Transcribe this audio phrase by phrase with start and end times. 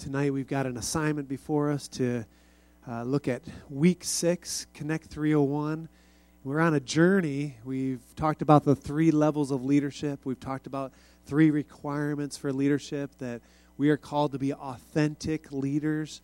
[0.00, 2.24] tonight we've got an assignment before us to
[2.88, 5.90] uh, look at week six, Connect 301.
[6.42, 7.56] We're on a journey.
[7.66, 10.20] We've talked about the three levels of leadership.
[10.24, 10.92] We've talked about
[11.26, 13.42] three requirements for leadership that
[13.76, 16.22] we are called to be authentic leaders.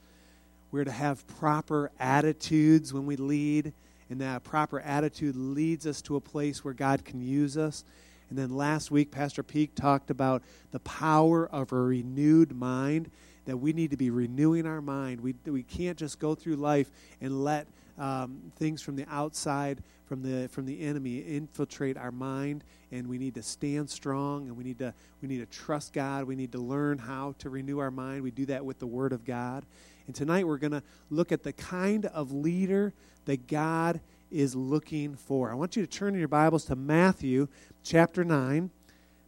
[0.71, 3.75] We're to have proper attitudes when we lead,
[4.09, 7.85] and that proper attitude leads us to a place where God can use us.
[8.31, 13.11] And then last week, Pastor Peak talked about the power of a renewed mind,
[13.47, 15.21] that we need to be renewing our mind.
[15.21, 17.67] We, we can't just go through life and let
[17.99, 22.65] um, things from the outside, from the, from the enemy, infiltrate our mind.
[22.93, 24.93] And we need to stand strong and we need, to,
[25.23, 26.25] we need to trust God.
[26.25, 28.23] We need to learn how to renew our mind.
[28.23, 29.65] We do that with the Word of God.
[30.07, 32.93] And tonight we're going to look at the kind of leader
[33.25, 35.51] that God is looking for.
[35.51, 37.49] I want you to turn in your Bibles to Matthew
[37.83, 38.71] chapter 9.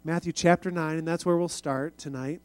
[0.04, 2.40] Matthew chapter 9, and that's where we'll start tonight.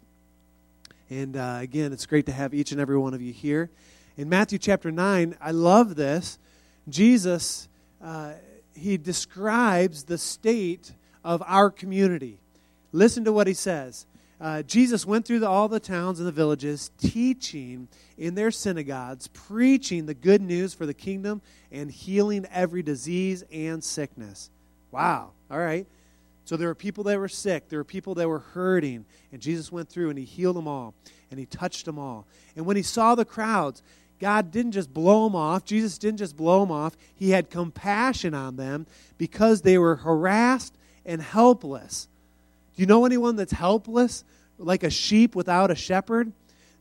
[1.14, 3.70] And uh, again, it's great to have each and every one of you here.
[4.18, 6.40] In Matthew chapter 9, I love this.
[6.90, 7.68] Jesus,
[8.04, 8.34] uh,
[8.74, 10.92] he describes the state
[11.24, 12.40] of our community.
[12.92, 14.08] Listen to what he says.
[14.42, 19.28] Uh, Jesus went through the, all the towns and the villages, teaching in their synagogues,
[19.28, 24.50] preaching the good news for the kingdom, and healing every disease and sickness.
[24.90, 25.34] Wow.
[25.52, 25.86] All right.
[26.46, 29.72] So there were people that were sick, there were people that were hurting, and Jesus
[29.72, 30.94] went through and he healed them all,
[31.32, 32.26] and he touched them all.
[32.56, 33.82] And when he saw the crowds,
[34.20, 35.66] God didn't just blow them off.
[35.66, 36.96] Jesus didn't just blow them off.
[37.16, 38.86] He had compassion on them
[39.18, 42.08] because they were harassed and helpless.
[42.76, 44.24] Do you know anyone that's helpless,
[44.58, 46.32] like a sheep without a shepherd?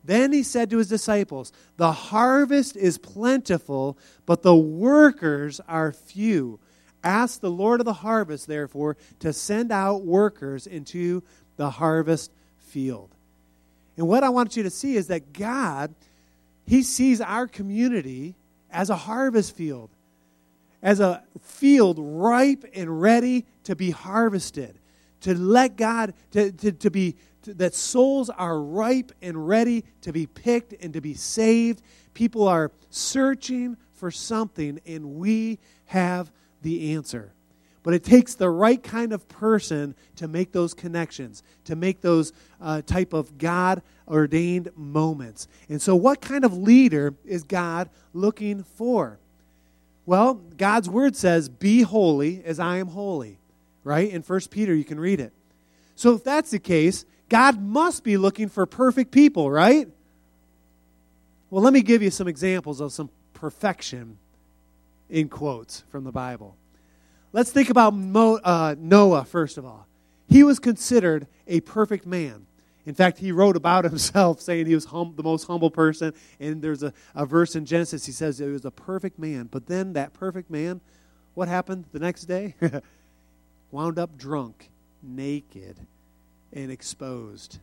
[0.03, 6.59] Then he said to his disciples, The harvest is plentiful, but the workers are few.
[7.03, 11.23] Ask the Lord of the harvest, therefore, to send out workers into
[11.57, 13.09] the harvest field.
[13.97, 15.93] And what I want you to see is that God,
[16.65, 18.35] He sees our community
[18.71, 19.89] as a harvest field,
[20.81, 24.79] as a field ripe and ready to be harvested
[25.23, 30.11] to let God, to, to, to be, to, that souls are ripe and ready to
[30.11, 31.81] be picked and to be saved.
[32.13, 36.29] People are searching for something, and we have
[36.63, 37.33] the answer.
[37.83, 42.31] But it takes the right kind of person to make those connections, to make those
[42.61, 45.47] uh, type of God ordained moments.
[45.69, 49.19] And so, what kind of leader is God looking for?
[50.05, 53.37] Well, God's word says, Be holy as I am holy
[53.83, 54.09] right?
[54.09, 55.33] In 1 Peter, you can read it.
[55.95, 59.87] So if that's the case, God must be looking for perfect people, right?
[61.49, 64.17] Well, let me give you some examples of some perfection
[65.13, 66.57] in quotes from the Bible.
[67.31, 69.87] Let's think about Mo, uh, Noah, first of all.
[70.27, 72.47] He was considered a perfect man.
[72.87, 76.13] In fact, he wrote about himself saying he was hum- the most humble person.
[76.39, 79.47] And there's a, a verse in Genesis, he says he was a perfect man.
[79.51, 80.81] But then that perfect man,
[81.35, 82.55] what happened the next day?
[83.71, 84.71] wound up drunk,
[85.03, 85.77] naked,
[86.51, 87.59] and exposed.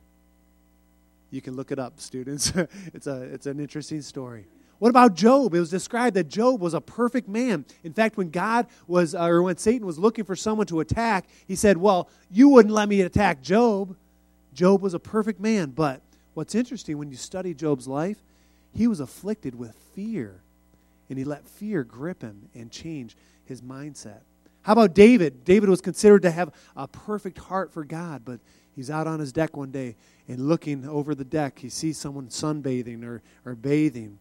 [1.32, 2.52] You can look it up, students.
[2.94, 4.46] it's, a, it's an interesting story.
[4.80, 5.54] What about Job?
[5.54, 7.66] It was described that Job was a perfect man.
[7.84, 11.28] In fact, when God was, uh, or when Satan was looking for someone to attack,
[11.46, 13.94] he said, Well, you wouldn't let me attack Job.
[14.54, 15.70] Job was a perfect man.
[15.70, 16.00] But
[16.34, 18.16] what's interesting, when you study Job's life,
[18.74, 20.40] he was afflicted with fear.
[21.10, 24.20] And he let fear grip him and change his mindset.
[24.62, 25.44] How about David?
[25.44, 28.40] David was considered to have a perfect heart for God, but
[28.74, 29.96] he's out on his deck one day
[30.26, 34.18] and looking over the deck, he sees someone sunbathing or, or bathing,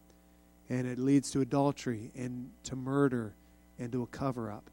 [0.70, 3.34] and it leads to adultery and to murder
[3.78, 4.70] and to a cover up.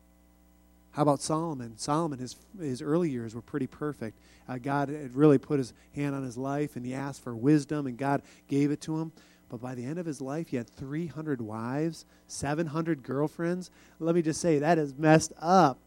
[0.92, 1.78] How about Solomon?
[1.78, 4.18] Solomon, his, his early years were pretty perfect.
[4.48, 7.88] Uh, God had really put his hand on his life, and he asked for wisdom,
[7.88, 9.12] and God gave it to him.
[9.50, 13.72] But by the end of his life, he had 300 wives, 700 girlfriends.
[14.00, 15.80] Let me just say, that is messed up.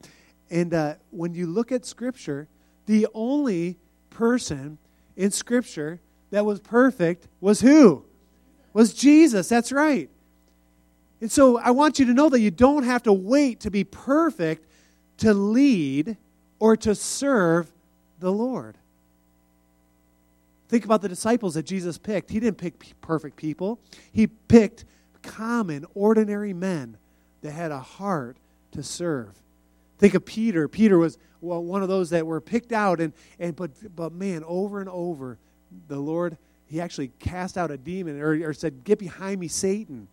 [0.51, 2.49] And uh, when you look at Scripture,
[2.87, 3.79] the only
[4.11, 4.79] person
[5.17, 6.01] in Scripture
[6.31, 8.05] that was perfect was who?
[8.73, 9.49] Was Jesus.
[9.49, 10.09] That's right.
[11.21, 13.85] And so I want you to know that you don't have to wait to be
[13.85, 14.67] perfect
[15.19, 16.17] to lead
[16.59, 17.71] or to serve
[18.21, 18.77] the Lord.
[20.69, 22.31] Think about the disciples that Jesus picked.
[22.31, 23.79] He didn't pick perfect people,
[24.13, 24.85] He picked
[25.23, 26.97] common, ordinary men
[27.43, 28.37] that had a heart
[28.73, 29.35] to serve.
[29.99, 30.69] Think of Peter.
[30.69, 34.45] Peter was well, one of those that were picked out, and, and but, but man,
[34.47, 35.39] over and over,
[35.89, 36.37] the Lord,
[36.71, 40.07] He actually cast out a demon or, or said, Get behind me, Satan,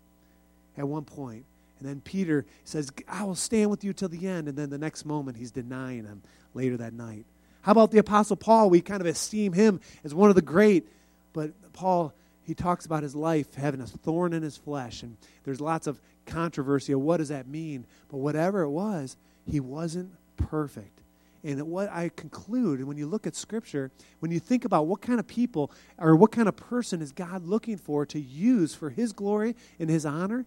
[0.76, 1.46] at one point.
[1.80, 4.48] And then Peter says, I will stand with you till the end.
[4.48, 6.24] And then the next moment, he's denying him
[6.56, 7.26] later that night.
[7.62, 8.72] How about the Apostle Paul?
[8.72, 10.88] We kind of esteem him as one of the great,
[11.34, 12.14] but Paul,
[12.44, 16.00] he talks about his life having a thorn in his flesh, and there's lots of
[16.26, 17.86] controversy of what does that mean.
[18.10, 19.16] But whatever it was,
[19.46, 21.02] he wasn't perfect.
[21.48, 23.90] And what I conclude, and when you look at Scripture,
[24.20, 27.46] when you think about what kind of people or what kind of person is God
[27.46, 30.46] looking for to use for His glory and His honor,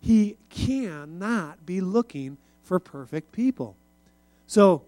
[0.00, 3.76] He cannot be looking for perfect people.
[4.46, 4.84] So,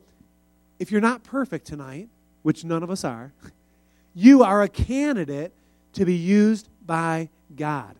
[0.78, 2.08] if you're not perfect tonight,
[2.42, 3.32] which none of us are,
[4.14, 5.52] you are a candidate
[5.94, 7.96] to be used by God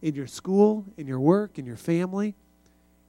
[0.00, 2.34] in your school, in your work, in your family,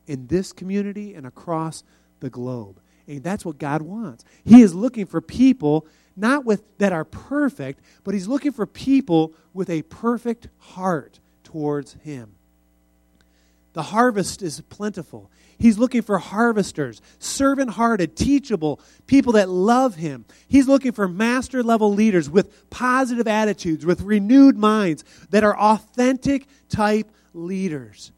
[0.05, 1.85] in this community, and across
[2.19, 2.77] the globe.
[3.09, 4.23] And that's what God wants.
[4.45, 9.33] He is looking for people not with that are perfect, but he's looking for people
[9.53, 12.35] with a perfect heart towards him.
[13.73, 15.31] The harvest is plentiful.
[15.57, 20.25] He's looking for harvesters, servant hearted, teachable, people that love him.
[20.47, 26.47] He's looking for master level leaders with positive attitudes, with renewed minds, that are authentic
[26.67, 28.11] type leaders.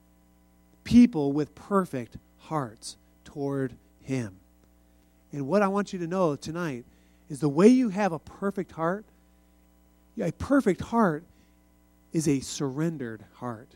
[0.84, 4.41] People with perfect hearts toward him.
[5.32, 6.86] And what I want you to know tonight
[7.30, 9.06] is the way you have a perfect heart,
[10.22, 11.24] a perfect heart
[12.12, 13.70] is a surrendered heart.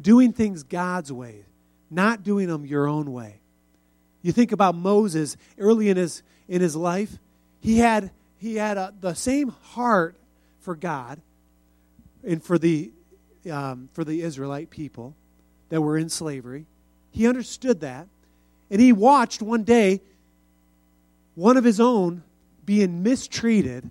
[0.00, 1.44] Doing things God's way,
[1.90, 3.40] not doing them your own way.
[4.22, 7.18] You think about Moses early in his, in his life,
[7.60, 10.16] he had, he had a, the same heart
[10.60, 11.20] for God
[12.22, 12.92] and for the,
[13.50, 15.14] um, for the Israelite people
[15.70, 16.66] that were in slavery.
[17.10, 18.06] He understood that.
[18.70, 20.02] And he watched one day
[21.38, 22.24] one of his own
[22.64, 23.88] being mistreated,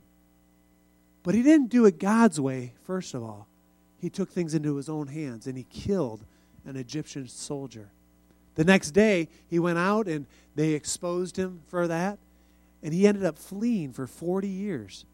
[1.23, 3.47] but he didn't do it God's way, first of all.
[4.01, 6.25] He took things into his own hands and he killed
[6.65, 7.89] an Egyptian soldier.
[8.55, 12.19] The next day, he went out and they exposed him for that,
[12.83, 15.05] and he ended up fleeing for 40 years.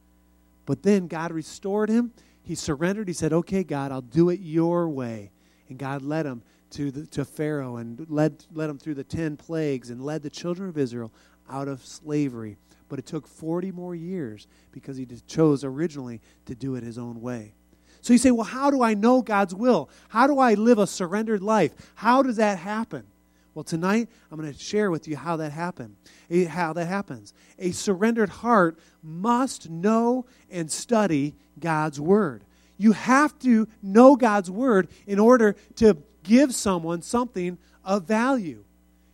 [0.66, 2.14] But then God restored him.
[2.42, 3.08] He surrendered.
[3.08, 5.30] He said, Okay, God, I'll do it your way.
[5.70, 6.42] And God led him
[6.72, 10.30] to, the, to Pharaoh and led, led him through the 10 plagues and led the
[10.32, 11.12] children of Israel
[11.50, 12.58] out of slavery.
[12.90, 17.22] But it took 40 more years because he chose originally to do it his own
[17.22, 17.54] way.
[18.02, 19.90] So you say, well, how do I know God's will?
[20.10, 21.72] How do I live a surrendered life?
[21.96, 23.06] How does that happen?
[23.54, 25.96] Well, tonight I'm going to share with you how that happened.
[26.30, 27.34] Eh, how that happens.
[27.60, 32.44] A surrendered heart must know and study God's word.
[32.78, 38.66] You have to know God's word in order to give someone something of value.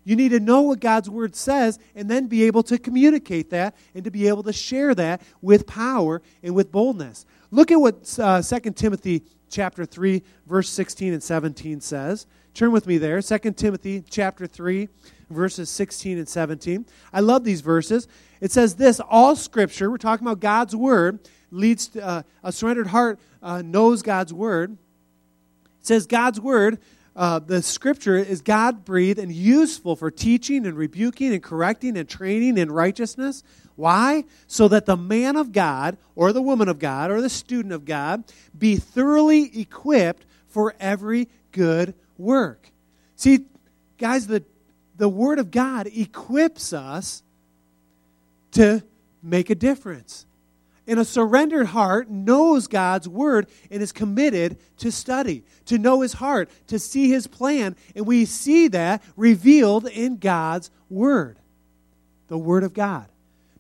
[0.10, 3.76] You need to know what God's word says and then be able to communicate that
[3.94, 7.28] and to be able to share that with power and with boldness.
[7.52, 9.22] Look at what uh, 2 Timothy
[9.52, 12.26] chapter 3 verse 16 and 17 says.
[12.56, 13.22] Turn with me there.
[13.22, 14.90] 2 Timothy chapter 3
[15.30, 16.88] verses 16 and 17.
[17.14, 18.08] I love these verses.
[18.42, 21.20] It says this, all scripture, we're talking about God's word,
[21.52, 24.72] leads to uh, a surrendered heart uh, knows God's word.
[24.72, 26.80] It says God's word
[27.20, 32.08] uh, the scripture is God breathed and useful for teaching and rebuking and correcting and
[32.08, 33.44] training in righteousness.
[33.76, 34.24] Why?
[34.48, 37.84] So that the man of God or the woman of God or the student of
[37.84, 38.24] God
[38.58, 42.72] be thoroughly equipped for every good work.
[43.18, 43.40] See,
[43.98, 44.46] guys, the,
[44.96, 47.22] the Word of God equips us
[48.52, 48.82] to
[49.22, 50.26] make a difference
[50.90, 56.14] in a surrendered heart knows God's word and is committed to study, to know his
[56.14, 57.76] heart, to see his plan.
[57.96, 61.38] And we see that revealed in God's word,
[62.28, 63.08] the word of God.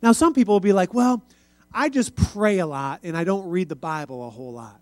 [0.02, 1.24] Now, some people will be like, well,
[1.72, 4.80] I just pray a lot and I don't read the Bible a whole lot.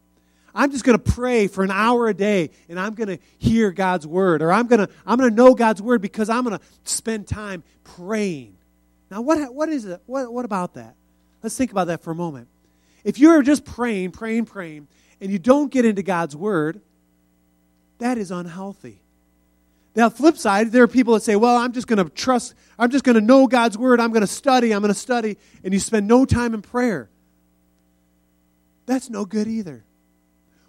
[0.56, 3.72] I'm just going to pray for an hour a day and I'm going to hear
[3.72, 6.58] God's word or I'm going to I'm going to know God's word because I'm going
[6.58, 8.56] to spend time praying.
[9.12, 10.96] Now what what is it what what about that?
[11.44, 12.48] Let's think about that for a moment.
[13.03, 14.88] If you're just praying, praying, praying,
[15.22, 16.82] and you don't get into God's Word,
[18.00, 19.00] that is unhealthy.
[19.96, 22.91] Now, flip side, there are people that say, well, I'm just going to trust, I'm
[22.91, 25.74] just going to know God's Word, I'm going to study, I'm going to study, and
[25.74, 27.10] you spend no time in prayer.
[28.86, 29.84] That's no good either.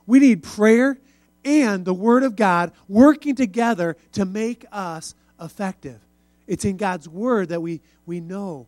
[0.06, 0.98] We need prayer
[1.44, 6.00] and the Word of God working together to make us effective.
[6.46, 8.66] It's in God's Word that we, we know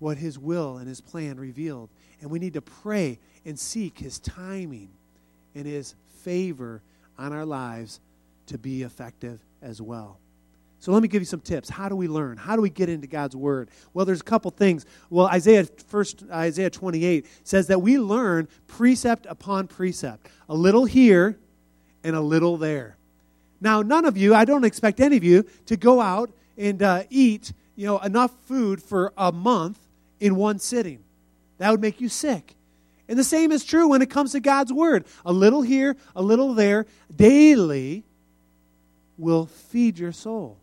[0.00, 1.88] what His will and His plan revealed.
[2.20, 4.90] And we need to pray and seek His timing
[5.54, 6.82] and His favor
[7.18, 8.00] on our lives
[8.46, 10.18] to be effective as well.
[10.80, 11.68] So let me give you some tips.
[11.68, 12.38] How do we learn?
[12.38, 13.68] How do we get into God's word?
[13.92, 14.86] Well, there's a couple things.
[15.10, 20.28] Well, Isaiah first Isaiah 28 says that we learn precept upon precept.
[20.48, 21.38] A little here
[22.02, 22.96] and a little there.
[23.60, 27.02] Now, none of you, I don't expect any of you to go out and uh,
[27.10, 29.78] eat, you know, enough food for a month
[30.20, 31.02] in one sitting.
[31.58, 32.54] That would make you sick.
[33.08, 35.04] And the same is true when it comes to God's Word.
[35.24, 38.04] A little here, a little there, daily
[39.18, 40.58] will feed your soul.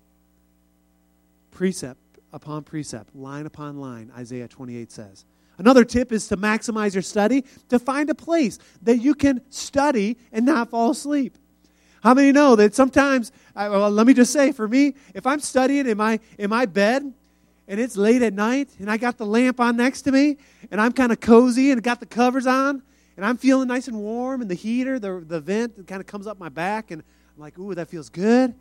[1.51, 1.99] Precept
[2.31, 5.25] upon precept, line upon line, Isaiah 28 says.
[5.57, 10.17] Another tip is to maximize your study, to find a place that you can study
[10.31, 11.35] and not fall asleep.
[12.03, 15.87] How many know that sometimes, well, let me just say, for me, if I'm studying
[15.87, 17.11] in my, in my bed
[17.67, 20.37] and it's late at night and I got the lamp on next to me
[20.71, 22.81] and I'm kind of cozy and got the covers on
[23.15, 26.27] and I'm feeling nice and warm and the heater, the, the vent kind of comes
[26.27, 27.01] up my back and
[27.35, 28.53] I'm like, ooh, that feels good.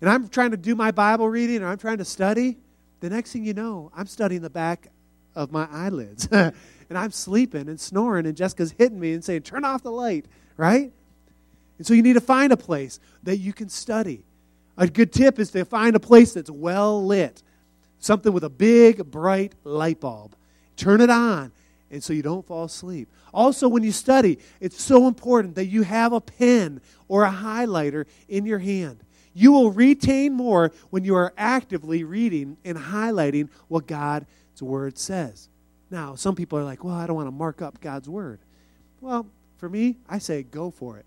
[0.00, 2.58] And I'm trying to do my Bible reading or I'm trying to study.
[3.00, 4.88] The next thing you know, I'm studying the back
[5.34, 6.28] of my eyelids.
[6.88, 10.26] and I'm sleeping and snoring, and Jessica's hitting me and saying, Turn off the light,
[10.56, 10.92] right?
[11.78, 14.24] And so you need to find a place that you can study.
[14.76, 17.42] A good tip is to find a place that's well lit,
[18.04, 20.36] something with a big, bright light bulb.
[20.76, 21.52] Turn it on,
[21.90, 23.08] and so you don't fall asleep.
[23.32, 28.04] Also, when you study, it's so important that you have a pen or a highlighter
[28.28, 28.98] in your hand.
[29.32, 34.26] You will retain more when you are actively reading and highlighting what God's
[34.60, 35.48] word says.
[35.90, 38.38] Now, some people are like, well, I don't want to mark up God's word.
[39.00, 41.06] Well, for me, I say go for it.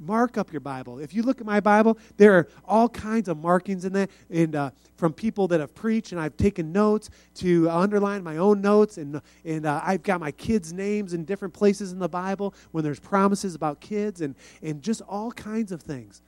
[0.00, 0.98] Mark up your Bible.
[0.98, 4.54] If you look at my Bible, there are all kinds of markings in there, and
[4.54, 8.98] uh, from people that have preached, and I've taken notes to underline my own notes,
[8.98, 12.84] and and uh, I've got my kids' names in different places in the Bible when
[12.84, 16.22] there's promises about kids, and and just all kinds of things.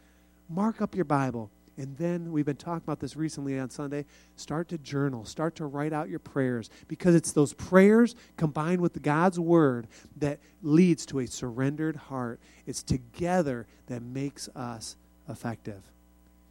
[0.48, 1.50] Mark up your Bible
[1.80, 4.04] and then we've been talking about this recently on Sunday.
[4.36, 9.00] Start to journal, start to write out your prayers because it's those prayers combined with
[9.00, 9.86] God's word
[10.18, 12.38] that leads to a surrendered heart.
[12.66, 14.96] It's together that makes us
[15.26, 15.82] effective.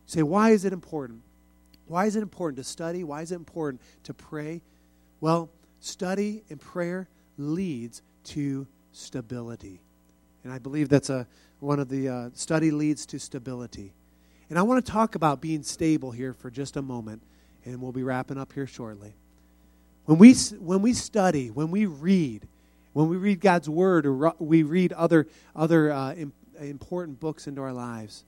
[0.07, 1.21] Say, why is it important?
[1.85, 3.03] Why is it important to study?
[3.03, 4.61] Why is it important to pray?
[5.21, 7.07] Well, study and prayer
[7.37, 9.79] leads to stability.
[10.43, 11.27] And I believe that's a,
[11.59, 13.93] one of the uh, study leads to stability.
[14.49, 17.21] And I want to talk about being stable here for just a moment,
[17.65, 19.13] and we'll be wrapping up here shortly.
[20.05, 22.47] When we, when we study, when we read,
[22.93, 26.15] when we read God's Word or we read other, other uh,
[26.59, 28.23] important books into our lives,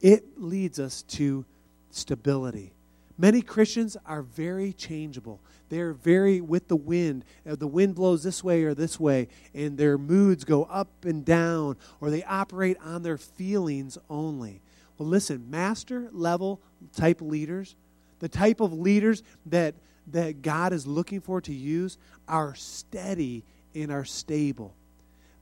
[0.00, 1.44] it leads us to
[1.90, 2.72] stability.
[3.16, 5.40] Many Christians are very changeable.
[5.68, 7.24] They're very with the wind.
[7.48, 11.24] Uh, the wind blows this way or this way, and their moods go up and
[11.24, 14.60] down, or they operate on their feelings only.
[14.98, 16.60] Well, listen, master level
[16.94, 17.76] type leaders,
[18.18, 19.74] the type of leaders that,
[20.08, 24.74] that God is looking for to use, are steady and are stable.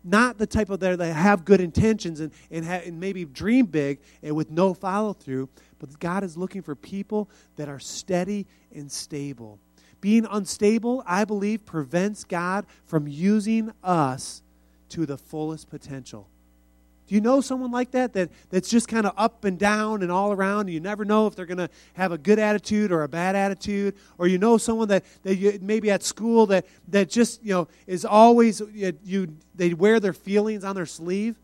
[0.02, 4.36] Not the type of that have good intentions and, and, and maybe dream big and
[4.36, 9.58] with no follow through, but God is looking for people that are steady and stable.
[10.02, 14.42] Being unstable, I believe, prevents God from using us
[14.90, 16.28] to the fullest potential.
[17.06, 20.10] Do you know someone like that, that that's just kind of up and down and
[20.10, 20.60] all around?
[20.60, 23.36] And you never know if they're going to have a good attitude or a bad
[23.36, 23.94] attitude.
[24.16, 27.68] Or you know someone that, that you, maybe at school that, that just, you know,
[27.86, 31.36] is always, you, you, they wear their feelings on their sleeve.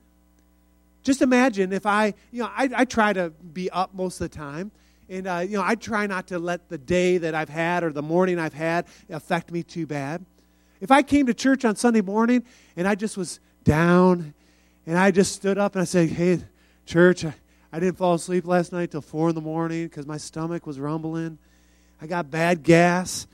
[1.03, 4.37] Just imagine if I, you know, I, I try to be up most of the
[4.37, 4.71] time.
[5.11, 7.93] And, uh, you know, I try not to let the day that I've had or
[7.93, 10.25] the morning I've had affect me too bad.
[10.81, 12.45] If I came to church on Sunday morning
[12.77, 14.33] and I just was down
[14.91, 16.41] and I just stood up and I said, Hey,
[16.85, 17.33] church, I,
[17.73, 20.81] I didn't fall asleep last night till four in the morning because my stomach was
[20.81, 21.39] rumbling.
[22.03, 23.29] I got bad gas,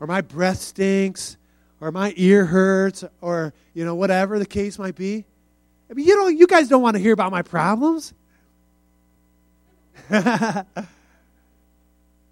[0.00, 1.36] or my breath stinks,
[1.80, 5.24] or my ear hurts, or you know, whatever the case might be.
[5.88, 8.12] I mean, you know, you guys don't want to hear about my problems.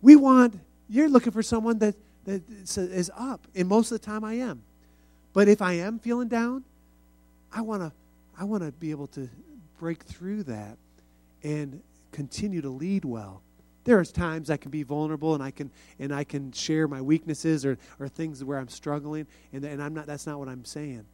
[0.03, 2.43] we want you're looking for someone that, that
[2.77, 4.65] is up, and most of the time I am.
[5.33, 6.65] But if I am feeling down,
[7.53, 7.93] I want to
[8.41, 9.29] I want to be able to
[9.79, 10.79] break through that
[11.43, 13.43] and continue to lead well.
[13.85, 17.03] There are times I can be vulnerable and I can and I can share my
[17.03, 20.65] weaknesses or, or things where I'm struggling and, and I'm not that's not what I'm
[20.65, 21.05] saying.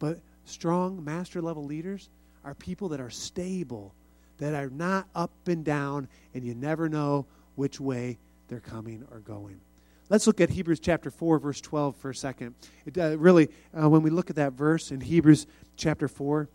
[0.00, 2.08] But strong master level leaders
[2.44, 3.94] are people that are stable,
[4.38, 9.20] that are not up and down, and you never know which way they're coming or
[9.20, 9.60] going.
[10.08, 12.56] Let's look at Hebrews chapter 4, verse 12 for a second.
[12.86, 15.46] It, uh, really, uh, when we look at that verse in Hebrews
[15.76, 16.48] chapter 4,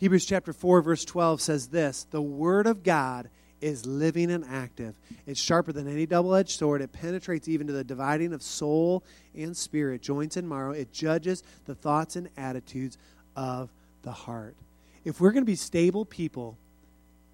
[0.00, 3.28] Hebrews chapter 4, verse 12 says this The Word of God
[3.60, 4.94] is living and active.
[5.26, 6.80] It's sharper than any double edged sword.
[6.80, 9.04] It penetrates even to the dividing of soul
[9.34, 10.70] and spirit, joints and marrow.
[10.70, 12.96] It judges the thoughts and attitudes
[13.36, 13.68] of
[14.00, 14.56] the heart.
[15.04, 16.56] If we're going to be stable people,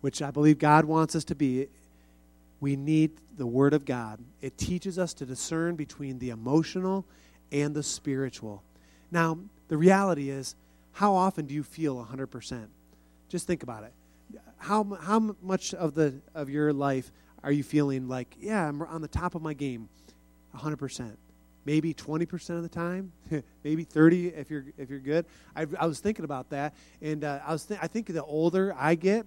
[0.01, 1.69] which I believe God wants us to be,
[2.61, 4.19] we need the Word of God.
[4.41, 7.05] It teaches us to discern between the emotional
[7.53, 8.65] and the spiritual.
[9.13, 10.57] Now, the reality is,
[10.97, 12.69] how often do you feel 100%?
[13.29, 13.93] Just think about it.
[14.57, 17.13] How, how much of, the, of your life
[17.43, 19.91] are you feeling like, yeah, I'm on the top of my game
[20.57, 21.17] 100%?
[21.67, 23.13] Maybe 20% of the time,
[23.63, 25.27] maybe 30 if you're if you're good.
[25.55, 28.73] I, I was thinking about that, and uh, I was th- I think the older
[28.79, 29.27] I get,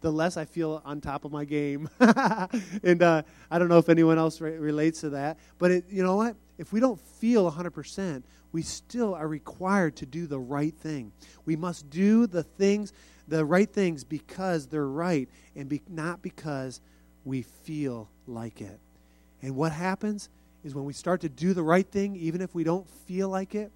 [0.00, 1.90] the less I feel on top of my game.
[2.00, 5.38] and uh, I don't know if anyone else re- relates to that.
[5.58, 6.36] But it, you know what?
[6.60, 11.10] If we don't feel 100%, we still are required to do the right thing.
[11.46, 12.92] We must do the things,
[13.26, 15.26] the right things because they're right
[15.56, 16.82] and be, not because
[17.24, 18.78] we feel like it.
[19.40, 20.28] And what happens
[20.62, 23.54] is when we start to do the right thing, even if we don't feel like
[23.54, 23.72] it,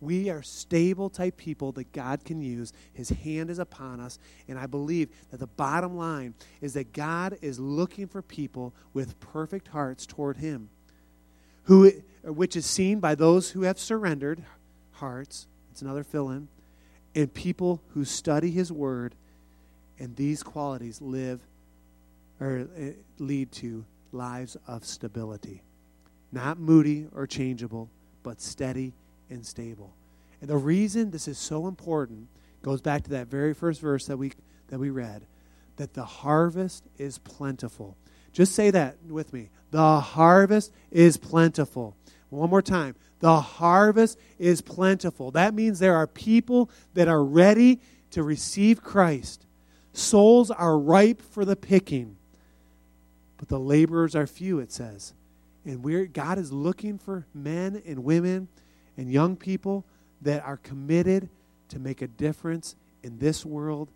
[0.00, 2.72] we are stable type people that God can use.
[2.94, 4.18] His hand is upon us.
[4.48, 9.20] And I believe that the bottom line is that God is looking for people with
[9.20, 10.68] perfect hearts toward Him,
[11.62, 11.92] who,
[12.24, 14.42] which is seen by those who have surrendered
[14.92, 15.46] hearts.
[15.70, 16.48] It's another fill in.
[17.14, 19.14] And people who study His Word.
[19.98, 21.40] And these qualities live
[22.40, 25.62] or eh, lead to lives of stability.
[26.32, 27.88] Not moody or changeable,
[28.22, 28.92] but steady
[29.30, 29.92] and stable.
[30.40, 32.28] And the reason this is so important
[32.62, 34.32] goes back to that very first verse that we
[34.68, 35.22] that we read
[35.76, 37.96] that the harvest is plentiful.
[38.32, 39.50] Just say that with me.
[39.70, 41.96] The harvest is plentiful.
[42.34, 42.96] One more time.
[43.20, 45.30] The harvest is plentiful.
[45.30, 49.46] That means there are people that are ready to receive Christ.
[49.92, 52.16] Souls are ripe for the picking.
[53.36, 55.14] But the laborers are few, it says.
[55.64, 58.48] And we're, God is looking for men and women
[58.96, 59.84] and young people
[60.22, 61.28] that are committed
[61.68, 63.90] to make a difference in this world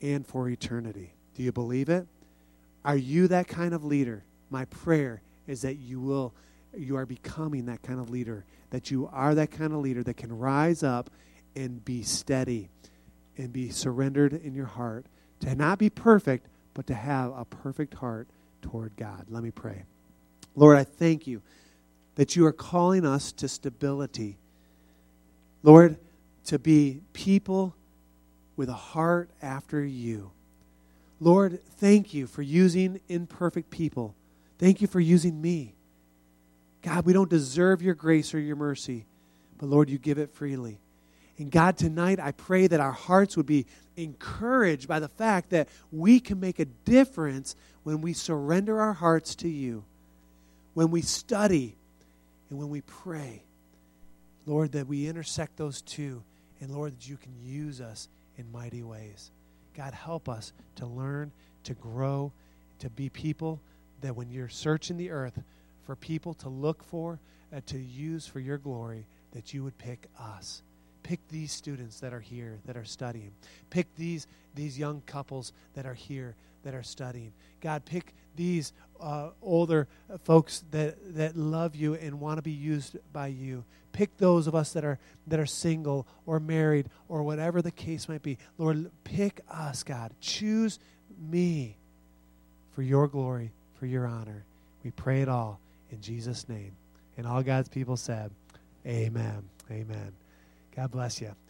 [0.00, 1.12] and for eternity.
[1.34, 2.06] Do you believe it?
[2.84, 4.24] Are you that kind of leader?
[4.50, 6.32] My prayer is that you will
[6.76, 10.16] you are becoming that kind of leader, that you are that kind of leader that
[10.16, 11.10] can rise up
[11.56, 12.68] and be steady
[13.36, 15.06] and be surrendered in your heart,
[15.40, 18.28] to not be perfect, but to have a perfect heart
[18.62, 19.26] toward God.
[19.28, 19.84] Let me pray.
[20.54, 21.42] Lord, I thank you
[22.16, 24.38] that you are calling us to stability.
[25.62, 25.96] Lord,
[26.46, 27.74] to be people
[28.56, 30.32] with a heart after you.
[31.20, 34.14] Lord, thank you for using imperfect people.
[34.58, 35.74] Thank you for using me.
[36.82, 39.06] God, we don't deserve your grace or your mercy,
[39.58, 40.78] but Lord, you give it freely.
[41.38, 45.68] And God, tonight I pray that our hearts would be encouraged by the fact that
[45.92, 49.84] we can make a difference when we surrender our hearts to you,
[50.74, 51.76] when we study
[52.50, 53.42] and when we pray,
[54.46, 56.22] Lord, that we intersect those two,
[56.60, 59.30] and Lord, that you can use us in mighty ways.
[59.76, 61.30] God, help us to learn,
[61.64, 62.32] to grow,
[62.80, 63.60] to be people
[64.00, 65.38] that when you're searching the earth
[65.88, 67.18] for people to look for,
[67.50, 70.60] and to use for your glory, that you would pick us.
[71.02, 73.32] Pick these students that are here that are studying.
[73.70, 77.32] Pick these, these young couples that are here that are studying.
[77.62, 79.88] God, pick these uh, older
[80.24, 83.64] folks that, that love you and want to be used by you.
[83.92, 84.98] Pick those of us that are,
[85.28, 88.36] that are single or married or whatever the case might be.
[88.58, 90.12] Lord, pick us, God.
[90.20, 90.78] Choose
[91.18, 91.78] me
[92.74, 94.44] for your glory, for your honor.
[94.84, 96.72] We pray it all in Jesus' name.
[97.16, 98.30] And all God's people said,
[98.86, 99.42] Amen.
[99.70, 100.12] Amen.
[100.74, 101.34] God bless you.